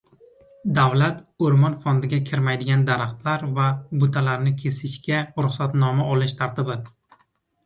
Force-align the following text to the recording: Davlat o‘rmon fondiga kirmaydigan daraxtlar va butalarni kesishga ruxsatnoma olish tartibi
Davlat 0.75 1.17
o‘rmon 1.49 1.75
fondiga 1.83 2.19
kirmaydigan 2.29 2.85
daraxtlar 2.87 3.45
va 3.59 3.67
butalarni 4.05 4.55
kesishga 4.63 5.21
ruxsatnoma 5.47 6.09
olish 6.17 6.37
tartibi 6.43 6.81